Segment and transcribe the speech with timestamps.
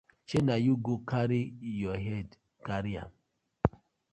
[0.27, 1.41] Shey na yu go karry
[1.81, 2.29] yu head
[2.65, 3.11] carry am.